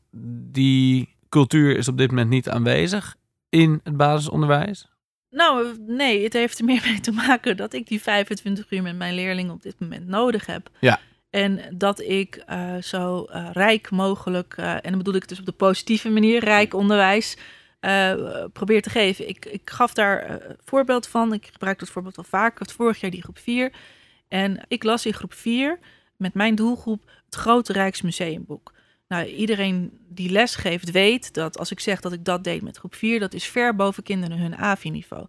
[0.51, 3.15] die cultuur is op dit moment niet aanwezig
[3.49, 4.88] in het basisonderwijs?
[5.29, 8.97] Nou, nee, het heeft er meer mee te maken dat ik die 25 uur met
[8.97, 10.69] mijn leerlingen op dit moment nodig heb.
[10.79, 10.99] Ja.
[11.29, 15.45] En dat ik eh, zo eh, rijk mogelijk, eh, en dan bedoel ik dus op
[15.45, 17.37] de positieve manier, rijk onderwijs
[18.53, 19.29] probeer te geven.
[19.29, 21.33] Ik, ik gaf daar voorbeeld van.
[21.33, 22.51] Ik gebruik dat voorbeeld al vaak.
[22.51, 23.71] Ik had vorig jaar die groep 4.
[24.27, 25.79] En ik las in groep 4
[26.17, 28.73] met mijn doelgroep het Grote Rijksmuseumboek.
[29.07, 32.77] Nou, iedereen die les geeft weet dat als ik zeg dat ik dat deed met
[32.77, 35.25] groep 4, dat is ver boven kinderen hun AVI-niveau.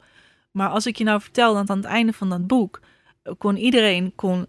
[0.51, 2.81] Maar als ik je nou vertel dat aan het einde van dat boek
[3.39, 4.47] kon iedereen kon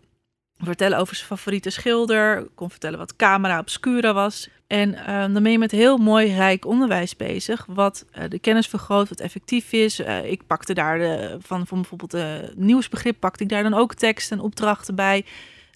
[0.67, 4.49] vertellen over zijn favoriete schilder, kon vertellen wat camera obscura was.
[4.67, 8.67] En eh, dan ben je met heel mooi rijk onderwijs bezig, wat eh, de kennis
[8.67, 9.99] vergroot, wat effectief is.
[9.99, 13.93] Eh, ik pakte daar de, van, van bijvoorbeeld de nieuwsbegrip, pakte ik daar dan ook
[13.93, 15.25] teksten en opdrachten bij.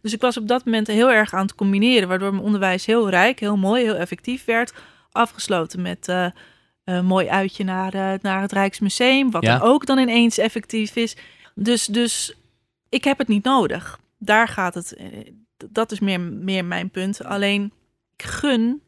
[0.02, 3.10] Dus ik was op dat moment heel erg aan het combineren, waardoor mijn onderwijs heel
[3.10, 4.74] rijk, heel mooi, heel effectief werd.
[5.12, 6.28] Afgesloten met eh,
[6.84, 9.58] een mooi uitje naar, eh, naar het Rijksmuseum, wat Ja.
[9.58, 11.16] dan ook dan ineens effectief is.
[11.56, 12.34] Dus, dus
[12.90, 14.00] ik heb het niet nodig.
[14.26, 14.94] Daar gaat het.
[14.94, 15.08] eh,
[15.70, 17.24] Dat is meer, meer mijn punt.
[17.24, 17.74] Alleen
[18.18, 18.82] ik gun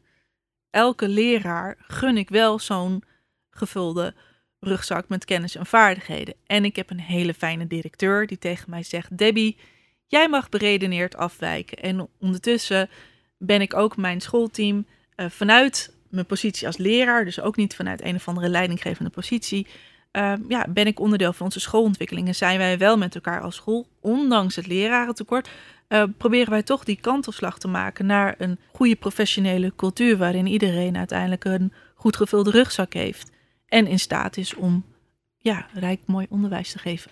[0.70, 3.02] elke leraar gun ik wel zo'n
[3.50, 4.14] gevulde
[4.60, 6.34] rugzak met kennis en vaardigheden.
[6.46, 9.56] En ik heb een hele fijne directeur die tegen mij zegt: Debbie,
[10.06, 11.78] jij mag beredeneerd afwijken.
[11.78, 12.88] En ondertussen
[13.38, 18.02] ben ik ook mijn schoolteam eh, vanuit mijn positie als leraar, dus ook niet vanuit
[18.02, 19.66] een of andere leidinggevende positie.
[20.18, 23.54] Eh, ja, ben ik onderdeel van onze schoolontwikkeling en zijn wij wel met elkaar als
[23.54, 25.50] school, ondanks het lerarentekort,
[25.88, 30.96] eh, proberen wij toch die kantelslag te maken naar een goede professionele cultuur waarin iedereen
[30.96, 33.30] uiteindelijk een goed gevulde rugzak heeft
[33.66, 34.84] en in staat is om
[35.38, 37.10] ja, rijk mooi onderwijs te geven.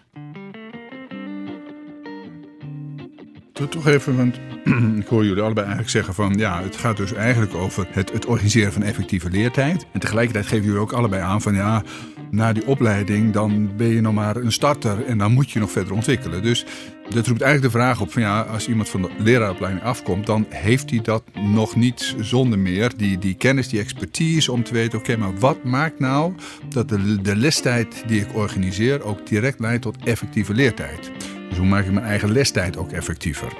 [3.52, 4.40] Toch even, want
[5.02, 8.26] ik hoor jullie allebei eigenlijk zeggen van ja, het gaat dus eigenlijk over het, het
[8.26, 9.86] organiseren van effectieve leertijd.
[9.92, 11.82] En tegelijkertijd geven jullie ook allebei aan van ja,
[12.30, 15.70] na die opleiding dan ben je nog maar een starter en dan moet je nog
[15.70, 16.42] verder ontwikkelen.
[16.42, 16.66] Dus
[17.08, 20.46] dat roept eigenlijk de vraag op van ja, als iemand van de leraaropleiding afkomt, dan
[20.48, 24.98] heeft hij dat nog niet zonder meer, die, die kennis, die expertise om te weten,
[24.98, 26.32] oké, maar wat maakt nou
[26.68, 31.10] dat de, de lestijd die ik organiseer ook direct leidt tot effectieve leertijd?
[31.56, 33.52] Dus hoe maak ik mijn eigen lestijd ook effectiever?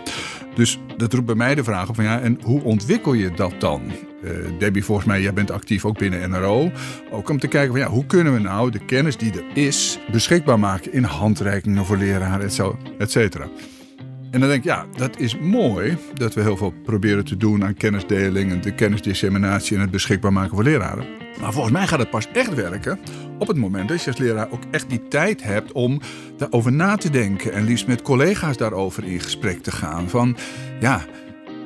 [0.54, 3.52] Dus dat roept bij mij de vraag op van ja, en hoe ontwikkel je dat
[3.58, 3.82] dan?
[4.22, 6.70] Eh, Debbie, volgens mij, jij bent actief ook binnen NRO.
[7.10, 9.98] Ook om te kijken van ja, hoe kunnen we nou de kennis die er is
[10.12, 12.50] beschikbaar maken in handreikingen voor leraren,
[12.98, 13.48] et cetera.
[14.36, 17.64] En dan denk ik, ja, dat is mooi dat we heel veel proberen te doen
[17.64, 21.06] aan kennisdeling en de kennisdisseminatie en het beschikbaar maken voor leraren.
[21.40, 22.98] Maar volgens mij gaat het pas echt werken
[23.38, 26.00] op het moment dat je als leraar ook echt die tijd hebt om
[26.36, 27.52] daarover na te denken.
[27.52, 30.08] En liefst met collega's daarover in gesprek te gaan.
[30.08, 30.36] Van
[30.80, 31.04] ja,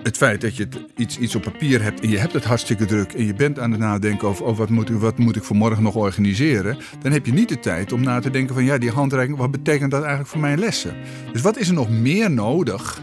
[0.03, 3.13] het feit dat je iets, iets op papier hebt en je hebt het hartstikke druk
[3.13, 5.57] en je bent aan het nadenken over oh, wat, moet ik, wat moet ik voor
[5.57, 8.79] morgen nog organiseren, dan heb je niet de tijd om na te denken van ja,
[8.79, 10.95] die handreiking, wat betekent dat eigenlijk voor mijn lessen?
[11.33, 13.03] Dus wat is er nog meer nodig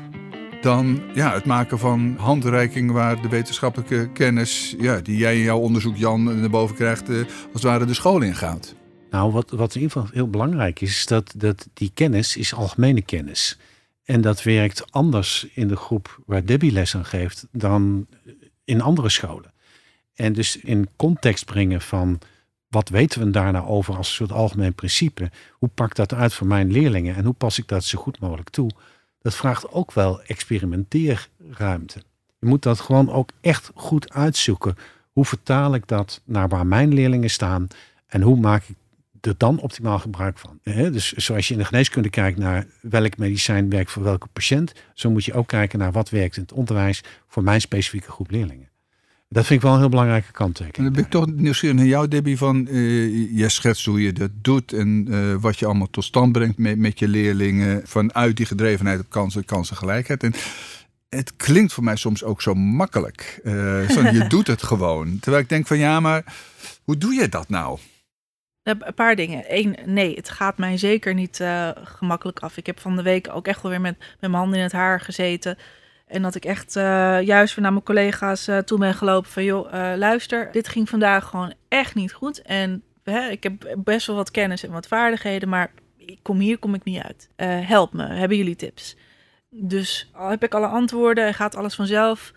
[0.62, 5.60] dan ja, het maken van handreiking waar de wetenschappelijke kennis ja, die jij in jouw
[5.60, 8.76] onderzoek, Jan, naar boven krijgt, eh, als het ware de school ingaat?
[9.10, 12.54] Nou, wat, wat in ieder geval heel belangrijk is, is dat, dat die kennis is
[12.54, 13.58] algemene kennis.
[14.08, 18.08] En dat werkt anders in de groep waar Debbie les aan geeft dan
[18.64, 19.54] in andere scholen.
[20.16, 22.20] En dus in context brengen van
[22.68, 25.32] wat weten we daar nou over als een soort algemeen principe?
[25.52, 28.50] Hoe pakt dat uit voor mijn leerlingen en hoe pas ik dat zo goed mogelijk
[28.50, 28.70] toe?
[29.22, 32.04] Dat vraagt ook wel experimenteerruimte.
[32.40, 34.76] Je moet dat gewoon ook echt goed uitzoeken.
[35.12, 37.68] Hoe vertaal ik dat naar waar mijn leerlingen staan
[38.08, 38.76] en hoe maak ik
[39.22, 40.60] er dan optimaal gebruik van?
[40.64, 45.10] Dus zoals je in de geneeskunde kijkt naar welk medicijn werkt voor welke patiënt, zo
[45.10, 48.70] moet je ook kijken naar wat werkt in het onderwijs voor mijn specifieke groep leerlingen.
[49.30, 50.84] Dat vind ik wel een heel belangrijke kanttekening.
[50.84, 52.38] dan ben ik toch nieuwsgierig naar jou, Debbie.
[52.38, 56.32] Van, uh, je schetst hoe je dat doet en uh, wat je allemaal tot stand
[56.32, 57.82] brengt met, met je leerlingen.
[57.86, 60.24] Vanuit die gedrevenheid op kansen, kansengelijkheid.
[60.24, 60.34] En
[61.10, 63.40] het klinkt voor mij soms ook zo makkelijk.
[63.44, 65.20] Uh, zo, je doet het gewoon.
[65.20, 66.24] Terwijl ik denk van ja, maar
[66.84, 67.80] hoe doe je dat nou?
[68.68, 69.44] Een paar dingen.
[69.48, 71.44] Eén, nee, het gaat mij zeker niet
[71.84, 72.58] gemakkelijk af.
[72.58, 74.72] Ik heb van de week ook echt wel weer met, met mijn handen in het
[74.72, 75.58] haar gezeten.
[76.08, 79.44] En dat ik echt uh, juist weer naar mijn collega's uh, toe ben gelopen van...
[79.44, 82.42] joh, luister, dit ging vandaag gewoon echt niet goed.
[82.42, 85.50] En hè, ik heb best wel wat kennis en wat vaardigheden...
[85.50, 87.30] maar ik kom hier kom ik niet uit.
[87.66, 88.96] help me, hebben jullie tips?
[89.50, 92.34] Dus al heb ik alle antwoorden en gaat alles vanzelf?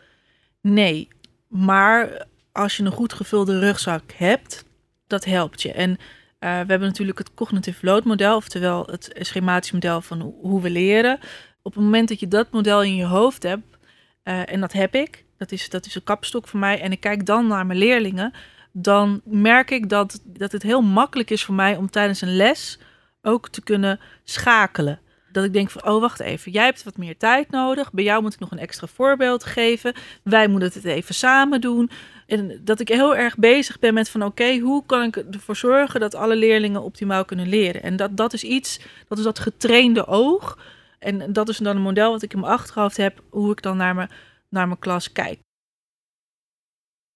[0.61, 1.09] Nee.
[1.49, 4.64] Maar als je een goed gevulde rugzak hebt,
[5.07, 5.73] dat helpt je.
[5.73, 5.99] En
[6.40, 8.37] we hebben natuurlijk het cognitive load model...
[8.37, 11.18] oftewel het schematisch model van hoe we leren
[11.62, 13.79] op het moment dat je dat model in je hoofd hebt,
[14.24, 17.00] uh, en dat heb ik, dat is, dat is een kapstok voor mij, en ik
[17.00, 18.33] kijk dan naar mijn leerlingen,
[18.72, 22.79] dan merk ik dat, dat het heel makkelijk is voor mij om tijdens een les
[23.22, 25.00] ook te kunnen schakelen.
[25.33, 27.93] Dat ik denk van, oh wacht even, jij hebt wat meer tijd nodig.
[27.93, 29.95] Bij jou moet ik nog een extra voorbeeld geven.
[30.23, 31.90] Wij moeten het even samen doen.
[32.27, 36.01] En dat ik heel erg bezig ben met van, oké, hoe kan ik ervoor zorgen
[36.01, 37.83] dat alle leerlingen optimaal kunnen leren?
[37.83, 40.59] En dat, dat is iets, dat is dat getrainde oog
[40.99, 43.77] en dat is dan een model wat ik in mijn achterhoofd heb, hoe ik dan
[43.77, 44.11] naar mijn,
[44.49, 45.38] naar mijn klas kijk.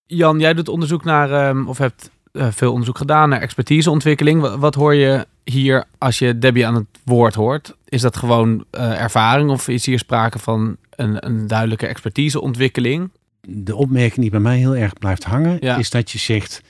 [0.06, 4.56] Jan, jij doet onderzoek naar, um, of hebt veel onderzoek gedaan naar expertiseontwikkeling.
[4.56, 7.76] Wat, hoor je hier als je Debbie aan het woord hoort?
[7.84, 13.10] Is dat gewoon uh, ervaring of is hier sprake van een, een duidelijke expertiseontwikkeling?
[13.40, 15.76] De opmerking die bij mij heel erg blijft hangen, ja.
[15.76, 16.62] is dat je zegt: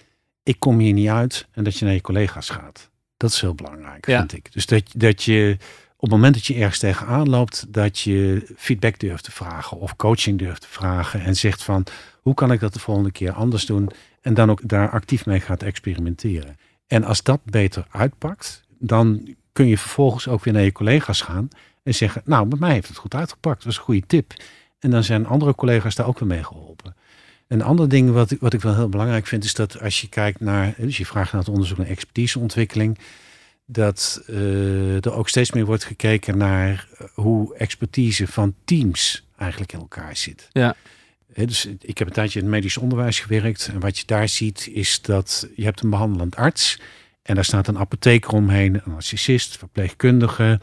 [0.43, 2.91] Ik kom hier niet uit en dat je naar je collega's gaat.
[3.17, 4.19] Dat is heel belangrijk, ja.
[4.19, 4.53] vind ik.
[4.53, 5.57] Dus dat, dat je
[5.97, 9.97] op het moment dat je ergens tegenaan loopt, dat je feedback durft te vragen of
[9.97, 11.87] coaching durft te vragen en zegt van
[12.21, 13.91] hoe kan ik dat de volgende keer anders doen
[14.25, 16.57] en dan ook daar actief mee gaat experimenteren.
[16.87, 21.49] En als dat beter uitpakt, dan kun je vervolgens ook weer naar je collega's gaan
[21.83, 24.33] en zeggen, nou, met mij heeft het goed uitgepakt, dat is een goede tip.
[24.79, 26.97] En dan zijn andere collega's daar ook weer mee geholpen.
[27.49, 30.09] Een ander ding wat ik, wat ik wel heel belangrijk vind, is dat als je
[30.09, 32.99] kijkt naar, dus je vraagt naar het onderzoek naar expertiseontwikkeling,
[33.67, 39.73] dat uh, er ook steeds meer wordt gekeken naar eh, hoe expertise van teams eigenlijk
[39.73, 40.49] in elkaar zit.
[40.53, 40.77] Ja.
[41.35, 43.71] Dus ik heb een tijdje in het medisch onderwijs gewerkt.
[43.73, 46.81] En wat je daar ziet is dat je hebt een behandelend arts.
[47.23, 50.61] En daar staat een apotheker omheen, een assistent, verpleegkundige.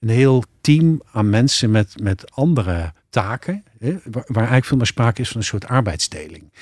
[0.00, 3.64] Een heel team aan mensen met, met andere taken.
[3.78, 6.52] Hè, waar, waar eigenlijk veel meer sprake is van een soort arbeidsdeling.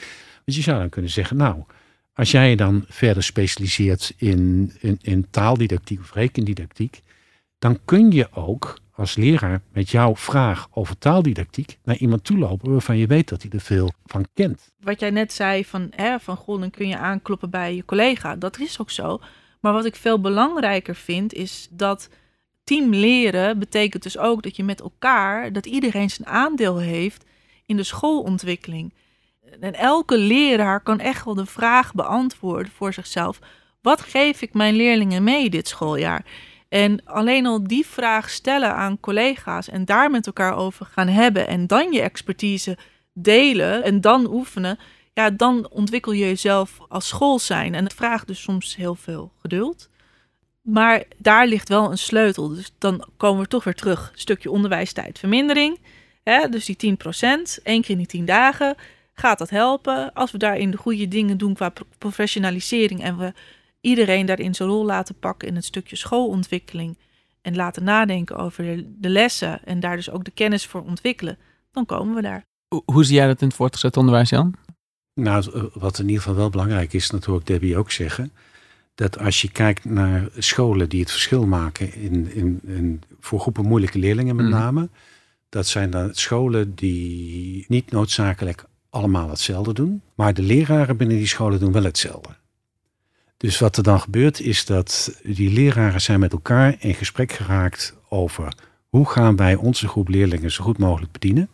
[0.45, 1.65] Want je zou dan kunnen zeggen, nou,
[2.15, 7.01] als jij je dan verder specialiseert in, in, in taaldidactiek of rekendidactiek,
[7.59, 12.71] dan kun je ook als leraar met jouw vraag over taaldidactiek naar iemand toe lopen
[12.71, 14.75] waarvan je weet dat hij er veel van kent.
[14.81, 18.37] Wat jij net zei van, hè, van dan kun je aankloppen bij je collega.
[18.37, 19.21] Dat is ook zo.
[19.61, 22.09] Maar wat ik veel belangrijker vind, is dat
[22.65, 27.25] team leren betekent dus ook dat je met elkaar, dat iedereen zijn aandeel heeft
[27.67, 28.95] in de schoolontwikkeling.
[29.61, 33.39] En elke leraar kan echt wel de vraag beantwoorden voor zichzelf:
[33.83, 36.25] wat geef ik mijn leerlingen mee dit schooljaar?
[36.71, 41.47] En alleen al die vraag stellen aan collega's en daar met elkaar over gaan hebben
[41.47, 42.79] en dan je expertise
[43.13, 44.79] delen en dan oefenen,
[45.13, 47.75] ja, dan ontwikkel je jezelf als school zijn.
[47.75, 49.89] En het vraagt dus soms heel veel geduld.
[50.63, 52.49] Maar daar ligt wel een sleutel.
[52.49, 54.13] Dus dan komen we toch weer terug.
[54.15, 55.79] Stukje onderwijstijdvermindering.
[56.23, 58.75] Hè, dus die 10%, één keer in die 10 dagen
[59.15, 60.13] gaat dat helpen.
[60.13, 63.33] Als we daarin de goede dingen doen qua professionalisering en we
[63.81, 66.99] iedereen daarin zijn rol laten pakken in het stukje schoolontwikkeling
[67.43, 71.39] en laten nadenken over de, lessen en daar dus ook de kennis voor ontwikkelen,
[71.73, 72.45] dan komen we daar.
[72.85, 74.55] Hoe zie jij dat in het voortgezet onderwijs, Jan?
[75.15, 78.33] Nou, wat in ieder geval wel belangrijk is, dat hoor ik Debbie ook zeggen,
[78.95, 83.67] dat als je kijkt naar scholen die het verschil maken in, in, in voor groepen
[83.67, 84.55] moeilijke leerlingen met mhm.
[84.55, 84.89] name,
[85.49, 91.27] dat zijn dan scholen die niet noodzakelijk allemaal hetzelfde doen, maar de leraren binnen die
[91.27, 92.40] scholen doen wel hetzelfde.
[93.41, 97.97] Dus wat er dan gebeurt is dat die leraren zijn met elkaar in gesprek geraakt
[98.09, 98.53] over
[98.89, 101.49] hoe gaan wij onze groep leerlingen zo goed mogelijk bedienen.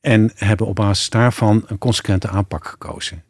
[0.00, 3.24] En hebben op basis daarvan een consequente aanpak gekozen.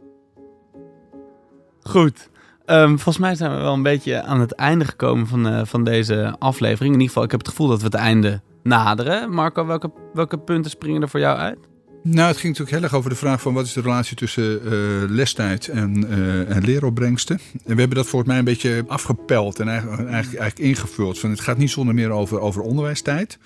[1.81, 2.31] Goed.
[2.65, 5.85] Ehm, volgens mij zijn we wel een beetje aan het einde gekomen van, eh, van
[5.85, 6.95] deze aflevering.
[6.95, 9.31] In ieder geval, ik heb het gevoel dat we het einde naderen.
[9.31, 11.59] Marco, welke, welke punten springen er voor jou uit?
[12.11, 14.61] Nou, het ging natuurlijk heel erg over de vraag van wat is de relatie tussen
[14.65, 14.73] uh,
[15.09, 17.41] lestijd en, uh, en leeropbrengsten.
[17.53, 21.19] En we hebben dat volgens mij een beetje afgepeld en eigenlijk, eigenlijk, eigenlijk ingevuld.
[21.19, 23.39] Van het gaat niet zonder meer over, over onderwijstijd.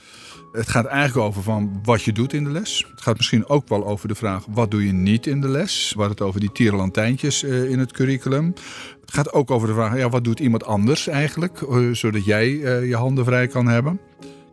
[0.53, 2.87] Het gaat eigenlijk over van wat je doet in de les.
[2.91, 5.93] Het gaat misschien ook wel over de vraag wat doe je niet in de les.
[5.97, 8.55] Waar het over die tierenlantijntjes uh, in het curriculum.
[9.01, 11.59] Het gaat ook over de vraag ja, wat doet iemand anders eigenlijk.
[11.93, 12.49] zodat jij
[12.87, 14.01] je handen vrij kan hebben.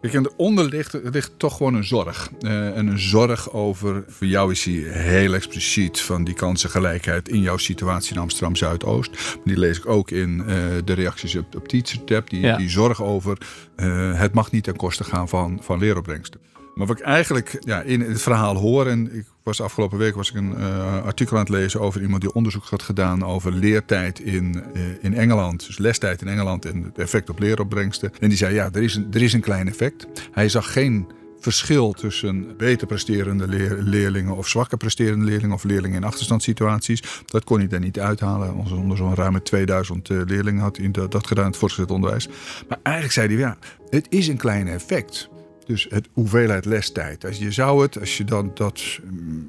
[0.02, 2.30] Kijk, en eronder ligt, ligt toch gewoon een zorg.
[2.42, 7.42] Uh, en een zorg over, voor jou is die heel expliciet van die kansengelijkheid in
[7.42, 9.38] jouw situatie in Amsterdam Zuidoost.
[9.44, 10.46] Die lees ik ook in uh,
[10.86, 12.30] de reacties op, op TeacherTap.
[12.30, 12.58] Die, ja.
[12.58, 13.38] die zorg over
[13.78, 16.40] uh, het mag niet ten koste gaan van, van leeropbrengsten.
[16.76, 20.30] Maar wat ik eigenlijk ja, in het verhaal hoor, en ik was afgelopen week was
[20.30, 24.20] ik een uh, artikel aan het lezen over iemand die onderzoek had gedaan over leertijd
[24.20, 25.66] in, uh, in Engeland.
[25.66, 28.12] Dus lestijd in Engeland en het effect op leeropbrengsten.
[28.20, 30.08] En die zei ja, er is een, er is een klein effect.
[30.32, 31.08] Hij zag geen
[31.40, 37.04] verschil tussen beter presterende leer, leerlingen of zwakker presterende leerlingen of leerlingen in achterstandssituaties.
[37.26, 38.54] Dat kon hij daar niet uithalen.
[38.54, 41.92] Onze onder zo'n ruim 2000 uh, leerlingen had hij dat, dat gedaan in het voortgezet
[41.92, 42.28] onderwijs.
[42.68, 43.58] Maar eigenlijk zei hij ja,
[43.90, 45.30] het is een klein effect.
[45.70, 47.26] Dus het hoeveelheid lestijd.
[47.26, 49.00] Als je zou het, als je dan dat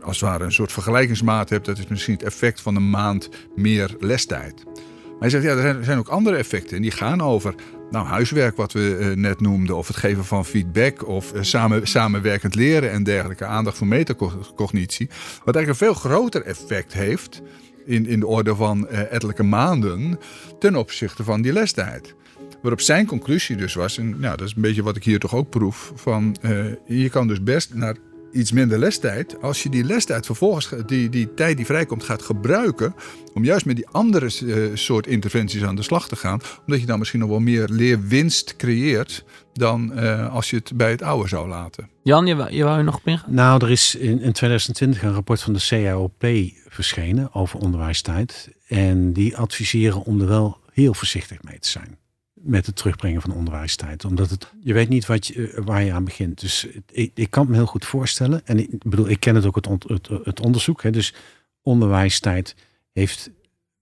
[0.00, 3.28] als het ware een soort vergelijkingsmaat hebt, dat is misschien het effect van een maand
[3.56, 4.64] meer lestijd.
[4.64, 6.76] Maar hij zegt, ja, er zijn, ook andere effecten.
[6.76, 7.54] En die gaan over
[7.90, 11.86] nou, huiswerk, wat we uh, net noemden, of het geven van feedback, of uh, samen,
[11.86, 13.44] samenwerkend leren en dergelijke.
[13.44, 15.08] Aandacht voor metacognitie.
[15.44, 17.42] Wat eigenlijk een veel groter effect heeft,
[17.84, 20.18] in, in de orde van uh, ettelijke maanden,
[20.58, 22.14] ten opzichte van die lestijd.
[22.62, 25.34] Waarop zijn conclusie dus was, en nou, dat is een beetje wat ik hier toch
[25.34, 27.96] ook proef, van uh, je kan dus best naar
[28.32, 32.94] iets minder lestijd, als je die lestijd vervolgens, die, die tijd die vrijkomt, gaat gebruiken
[33.34, 36.86] om juist met die andere uh, soort interventies aan de slag te gaan, omdat je
[36.86, 41.28] dan misschien nog wel meer leerwinst creëert dan uh, als je het bij het oude
[41.28, 41.88] zou laten.
[42.02, 43.34] Jan, je wou, je wou er nog op ingaan?
[43.34, 46.26] Nou, er is in, in 2020 een rapport van de CAOP
[46.68, 48.48] verschenen over onderwijstijd.
[48.66, 51.99] En die adviseren om er wel heel voorzichtig mee te zijn
[52.42, 54.04] met het terugbrengen van onderwijstijd.
[54.04, 56.40] Omdat het, je weet niet wat je, waar je aan begint.
[56.40, 58.46] Dus ik, kan me heel goed voorstellen.
[58.46, 60.82] En ik bedoel, ik ken het ook het, het, onderzoek.
[60.82, 61.14] Hè, dus
[61.62, 62.56] onderwijstijd
[62.92, 63.30] heeft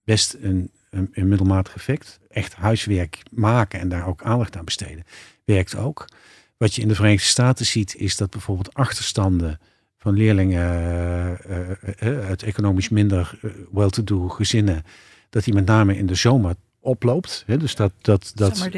[0.03, 2.19] best een, een, middelmatig effect.
[2.29, 5.03] Echt huiswerk maken en daar ook aandacht aan besteden,
[5.45, 6.07] werkt ook.
[6.57, 9.59] Wat je in de Verenigde Staten ziet, is dat bijvoorbeeld achterstanden
[9.97, 11.69] van leerlingen uh,
[12.09, 13.39] uh, uit economisch minder
[13.71, 14.83] well-to-do gezinnen,
[15.29, 17.43] dat die met name in de zomer oploopt.
[17.47, 17.57] Hè?
[17.57, 18.69] Dus dat, dat, dat,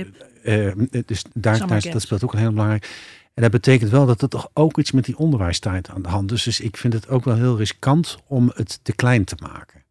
[0.44, 0.72] uh,
[1.06, 2.90] dus daar, daar, dat speelt ook een heel belangrijk.
[3.34, 6.32] En dat betekent wel dat er toch ook iets met die onderwijstijd aan de hand
[6.32, 6.44] is.
[6.44, 9.84] Dus ik vind het ook wel heel riskant om het te klein te maken.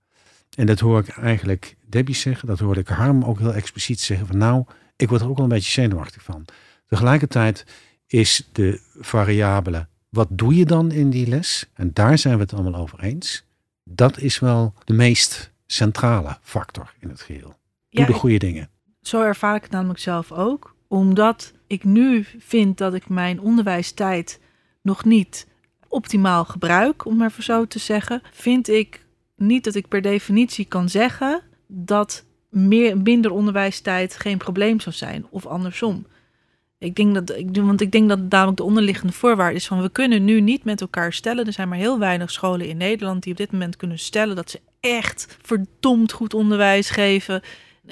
[0.56, 4.26] En dat hoor ik eigenlijk Debbie zeggen, dat hoorde ik Harm ook heel expliciet zeggen.
[4.26, 4.64] Van nou,
[4.96, 6.44] ik word er ook wel een beetje zenuwachtig van.
[6.86, 7.64] Tegelijkertijd
[8.06, 11.66] is de variabele, wat doe je dan in die les?
[11.74, 13.44] En daar zijn we het allemaal over eens.
[13.84, 17.58] Dat is wel de meest centrale factor in het geheel.
[17.90, 18.70] Doe ja, de goede dingen.
[19.02, 20.76] Zo ervaar ik het namelijk zelf ook.
[20.88, 24.40] Omdat ik nu vind dat ik mijn onderwijstijd
[24.82, 25.46] nog niet
[25.88, 30.88] optimaal gebruik, om maar zo te zeggen, vind ik niet dat ik per definitie kan
[30.88, 36.06] zeggen dat meer, minder onderwijstijd geen probleem zou zijn, of andersom.
[36.78, 39.90] Ik denk dat, ik, want ik denk dat namelijk de onderliggende voorwaarde is van we
[39.90, 41.46] kunnen nu niet met elkaar stellen.
[41.46, 44.50] Er zijn maar heel weinig scholen in Nederland die op dit moment kunnen stellen dat
[44.50, 47.42] ze echt verdomd goed onderwijs geven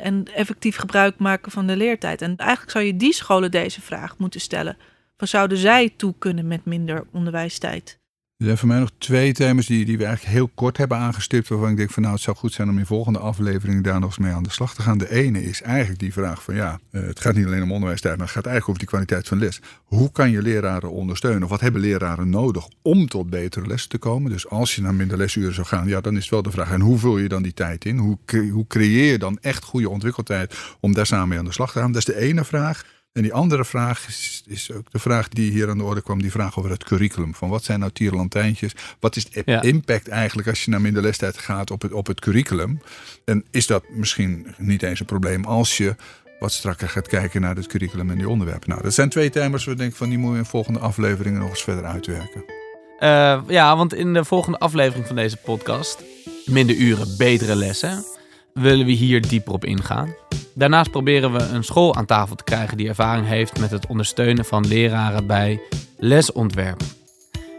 [0.00, 2.22] en effectief gebruik maken van de leertijd.
[2.22, 4.76] En eigenlijk zou je die scholen deze vraag moeten stellen.
[5.16, 7.98] Van zouden zij toe kunnen met minder onderwijstijd?
[8.38, 11.48] Er zijn voor mij nog twee thema's die, die we eigenlijk heel kort hebben aangestipt.
[11.48, 14.08] Waarvan ik denk van nou het zou goed zijn om in volgende afleveringen daar nog
[14.08, 14.98] eens mee aan de slag te gaan.
[14.98, 18.26] De ene is eigenlijk die vraag van ja, het gaat niet alleen om onderwijstijd, maar
[18.26, 19.60] het gaat eigenlijk over die kwaliteit van les.
[19.84, 21.42] Hoe kan je leraren ondersteunen?
[21.42, 24.30] Of wat hebben leraren nodig om tot betere les te komen?
[24.30, 26.70] Dus als je naar minder lesuren zou gaan, ja dan is het wel de vraag.
[26.70, 27.98] En hoe vul je dan die tijd in?
[27.98, 28.18] Hoe,
[28.52, 31.78] hoe creëer je dan echt goede ontwikkeltijd om daar samen mee aan de slag te
[31.78, 31.92] gaan?
[31.92, 32.84] Dat is de ene vraag.
[33.12, 36.22] En die andere vraag is, is, ook de vraag die hier aan de orde kwam,
[36.22, 37.34] die vraag over het curriculum.
[37.34, 38.72] Van wat zijn nou tierenlantijntjes?
[39.00, 39.62] Wat is de ja.
[39.62, 42.80] impact eigenlijk als je naar minder lestijd gaat op het, op het curriculum?
[43.24, 45.96] En is dat misschien niet eens een probleem als je
[46.38, 48.68] wat strakker gaat kijken naar het curriculum en die onderwerpen?
[48.68, 51.40] Nou, dat zijn twee thema's waar ik denk van die moeten we in volgende afleveringen
[51.40, 52.44] nog eens verder uitwerken.
[53.00, 56.02] Uh, ja, want in de volgende aflevering van deze podcast,
[56.44, 58.04] minder uren, betere lessen,
[58.54, 60.14] willen we hier dieper op ingaan.
[60.58, 64.44] Daarnaast proberen we een school aan tafel te krijgen die ervaring heeft met het ondersteunen
[64.44, 65.60] van leraren bij
[65.98, 66.80] lesontwerp.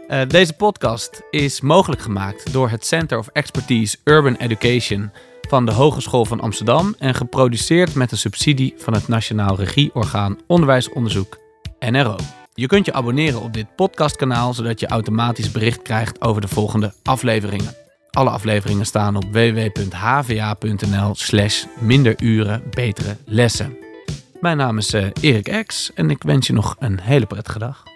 [0.08, 5.10] Uh, deze podcast is mogelijk gemaakt door het Center of Expertise Urban Education
[5.48, 11.38] van de Hogeschool van Amsterdam en geproduceerd met een subsidie van het Nationaal Regieorgaan Onderwijsonderzoek,
[11.78, 12.16] NRO.
[12.54, 16.92] Je kunt je abonneren op dit podcastkanaal zodat je automatisch bericht krijgt over de volgende
[17.02, 17.79] afleveringen.
[18.10, 23.76] Alle afleveringen staan op www.hva.nl slash minderuren betere lessen.
[24.40, 27.89] Mijn naam is uh, Erik X en ik wens je nog een hele prettige dag.